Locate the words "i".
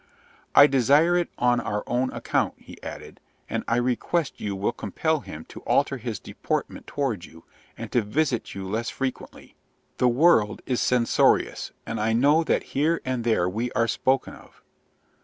0.55-0.65, 3.67-3.75, 12.01-12.13